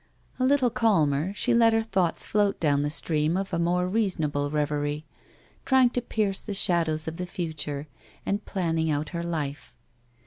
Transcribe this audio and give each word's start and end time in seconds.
A 0.39 0.45
little 0.45 0.71
calmer, 0.71 1.31
she 1.35 1.53
let 1.53 1.73
her 1.73 1.83
thoughts 1.83 2.25
float 2.25 2.59
down 2.59 2.81
the 2.81 2.89
stream 2.89 3.33
B 3.35 3.35
]8 3.35 3.35
A 3.35 3.35
WOMAN'S 3.35 3.45
LIFE. 3.49 3.53
of 3.53 3.61
a 3.61 3.63
more 3.63 3.87
reasonable 3.87 4.49
reverie, 4.49 5.05
trying 5.63 5.91
to 5.91 6.01
pierce 6.01 6.41
the 6.41 6.55
shadows 6.55 7.07
of 7.07 7.17
the 7.17 7.27
future 7.27 7.87
and 8.25 8.43
planning 8.43 8.89
out 8.89 9.09
her 9.09 9.21
life. 9.23 9.75